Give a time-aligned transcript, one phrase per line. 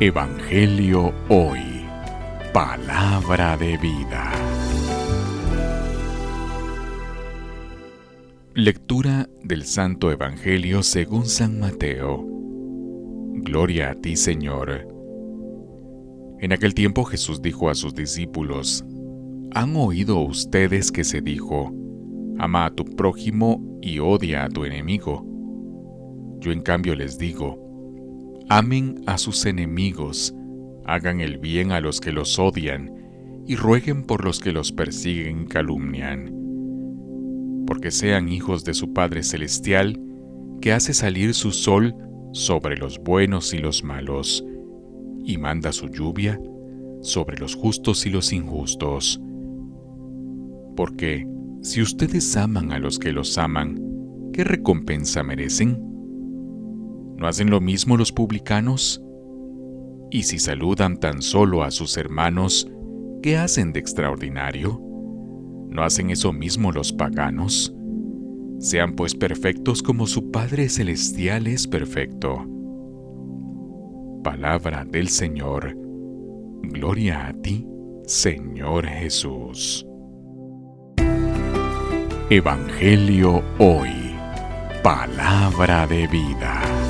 [0.00, 1.60] Evangelio Hoy.
[2.52, 4.32] Palabra de vida.
[8.54, 12.24] Lectura del Santo Evangelio según San Mateo.
[13.34, 14.88] Gloria a ti, Señor.
[16.40, 18.84] En aquel tiempo Jesús dijo a sus discípulos,
[19.54, 21.70] ¿Han oído ustedes que se dijo,
[22.38, 25.24] ama a tu prójimo y odia a tu enemigo?
[26.40, 27.71] Yo en cambio les digo,
[28.54, 30.34] amen a sus enemigos,
[30.84, 32.92] hagan el bien a los que los odian
[33.46, 36.30] y rueguen por los que los persiguen y calumnian,
[37.66, 39.98] porque sean hijos de su Padre Celestial,
[40.60, 41.94] que hace salir su sol
[42.34, 44.44] sobre los buenos y los malos,
[45.24, 46.38] y manda su lluvia
[47.00, 49.18] sobre los justos y los injustos.
[50.76, 51.26] Porque
[51.62, 53.80] si ustedes aman a los que los aman,
[54.34, 55.91] ¿qué recompensa merecen?
[57.22, 59.00] ¿No hacen lo mismo los publicanos?
[60.10, 62.68] Y si saludan tan solo a sus hermanos,
[63.22, 64.80] ¿qué hacen de extraordinario?
[65.68, 67.72] ¿No hacen eso mismo los paganos?
[68.58, 72.44] Sean pues perfectos como su Padre Celestial es perfecto.
[74.24, 75.76] Palabra del Señor.
[76.64, 77.64] Gloria a ti,
[78.04, 79.86] Señor Jesús.
[82.30, 84.10] Evangelio hoy.
[84.82, 86.81] Palabra de vida.